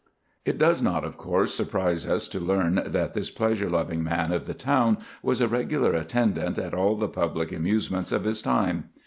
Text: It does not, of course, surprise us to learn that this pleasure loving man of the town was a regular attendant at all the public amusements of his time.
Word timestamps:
It 0.45 0.57
does 0.57 0.81
not, 0.81 1.03
of 1.03 1.17
course, 1.19 1.53
surprise 1.53 2.07
us 2.07 2.27
to 2.29 2.39
learn 2.39 2.81
that 2.87 3.13
this 3.13 3.29
pleasure 3.29 3.69
loving 3.69 4.03
man 4.03 4.31
of 4.31 4.47
the 4.47 4.55
town 4.55 4.97
was 5.21 5.41
a 5.41 5.47
regular 5.47 5.93
attendant 5.93 6.57
at 6.57 6.73
all 6.73 6.95
the 6.95 7.07
public 7.07 7.51
amusements 7.51 8.11
of 8.11 8.23
his 8.23 8.41
time. 8.41 8.89